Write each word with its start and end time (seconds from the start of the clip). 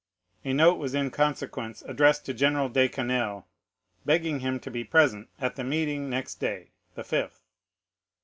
400340m 0.43 0.49
"'A 0.49 0.53
note 0.55 0.73
was 0.79 0.95
in 0.95 1.11
consequence 1.11 1.83
addressed 1.85 2.25
to 2.25 2.33
General 2.33 2.69
de 2.69 2.89
Quesnel, 2.89 3.45
begging 4.03 4.39
him 4.39 4.59
to 4.59 4.71
be 4.71 4.83
present 4.83 5.29
at 5.39 5.57
the 5.57 5.63
meeting 5.63 6.09
next 6.09 6.39
day, 6.39 6.71
the 6.95 7.03
5th. 7.03 7.41